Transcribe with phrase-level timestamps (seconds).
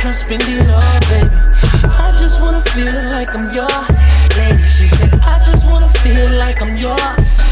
[0.00, 1.36] tryna spend it all, baby.
[1.92, 3.68] I just wanna feel like I'm your
[4.34, 4.62] lady.
[4.62, 7.49] She said, I just wanna feel like I'm yours.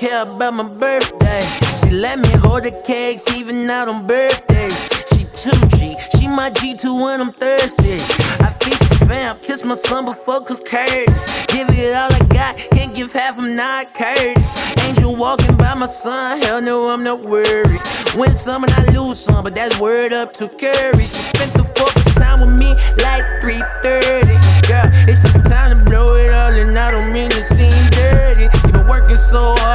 [0.00, 1.46] Care about my birthday.
[1.80, 4.74] She let me hold the cakes even out on birthdays.
[5.10, 7.98] She 2G, she my G2 when I'm thirsty.
[8.42, 11.44] I feed the fam, kiss my son before cause Curtis.
[11.48, 14.48] Give it all I got, can't give half, I'm not Curtis.
[14.78, 17.82] Angel walking by my son, hell no, I'm not worried.
[18.14, 21.02] Win some and I lose some, but that's word up to Curry.
[21.02, 22.70] She spent the fourth time with me
[23.04, 24.24] like 3:30.
[24.66, 25.39] Girl, it's the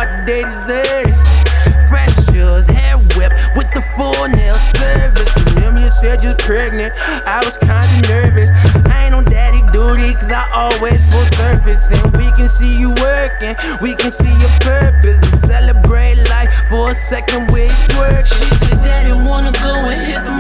[0.05, 5.29] so hard, today deserves fresh shoes, hair whip with the full nail service.
[5.53, 6.93] Remember you said you was pregnant,
[7.25, 8.49] I was kinda nervous.
[8.89, 11.91] I ain't on daddy duty, cause I always full surface.
[11.91, 15.17] And we can see you working, we can see your purpose.
[15.21, 18.25] And celebrate life for a second with work.
[18.25, 20.31] She said, Daddy, wanna go and hit the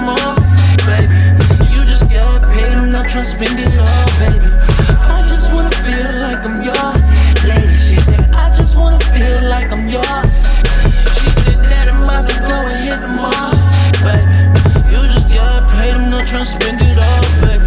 [16.45, 17.65] Spend it all, baby.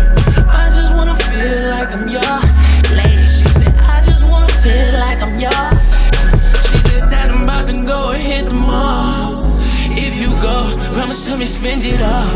[0.49, 2.39] I just wanna feel like I'm your
[2.95, 3.27] lady.
[3.27, 5.91] She said, I just wanna feel like I'm yours.
[6.69, 9.45] She said that I'm about to go and hit the mall.
[9.91, 10.57] If you go,
[10.95, 12.31] promise to me spend it all.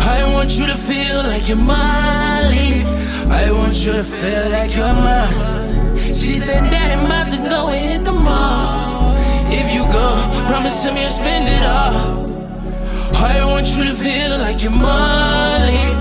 [0.00, 2.84] I want you to feel like you're my lady.
[3.28, 6.14] I want you to feel like you're mine.
[6.14, 9.14] She said that I'm about to go and hit the mall.
[9.52, 10.06] If you go,
[10.48, 12.29] promise to me you'll spend it all.
[13.22, 15.94] I want you to feel like you're lady.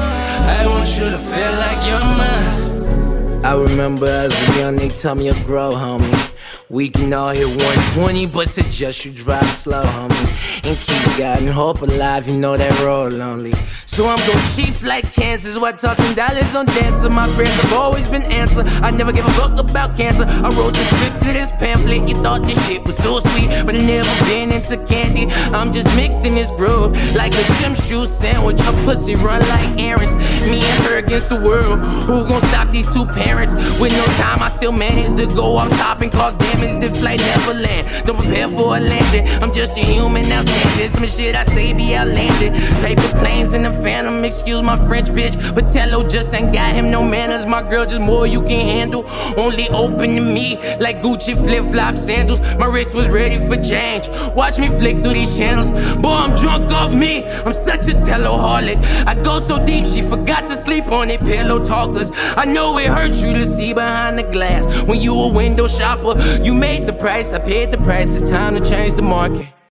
[0.58, 3.46] I want you to feel like you're mine.
[3.46, 6.29] I remember as a young, they tell me to grow, homie.
[6.72, 10.64] We can all hit 120, but suggest you drive slow, homie.
[10.64, 13.54] And keep God and hope alive, you know that road lonely.
[13.88, 17.10] So I'm gon' chief like Kansas, while tossing dollars on dancer.
[17.10, 18.68] My prayers have always been answered.
[18.84, 20.26] I never gave a fuck about cancer.
[20.28, 22.08] I wrote the script to this pamphlet.
[22.08, 25.26] You thought this shit was so sweet, but I never been into candy.
[25.52, 28.60] I'm just mixed in this groove, like a gym shoe sandwich.
[28.60, 30.16] Her pussy run like errands.
[30.46, 31.80] Me and her against the world.
[32.06, 33.56] Who gon' stop these two parents?
[33.82, 36.59] With no time, I still manage to go up top and cause damage.
[36.60, 38.06] The flight never land.
[38.06, 39.28] Don't prepare for a landing.
[39.42, 40.88] I'm just a human outstanding.
[40.88, 42.58] Some shit I say be outlandish.
[42.84, 44.24] Paper planes in the phantom.
[44.24, 45.56] Excuse my French bitch.
[45.56, 47.46] But Tello just ain't got him no manners.
[47.46, 49.04] My girl just more you can handle.
[49.38, 52.40] Only open to me like Gucci flip flop sandals.
[52.58, 54.10] My wrist was ready for change.
[54.36, 55.72] Watch me flick through these channels.
[55.98, 57.26] Boy, I'm drunk off me.
[57.26, 58.84] I'm such a Tello harlot.
[59.06, 61.20] I go so deep, she forgot to sleep on it.
[61.22, 62.12] Pillow talkers.
[62.16, 66.18] I know it hurts you to see behind the glass when you a window shopper.
[66.50, 68.20] You made the price, I paid the price.
[68.20, 69.59] It's time to change the market.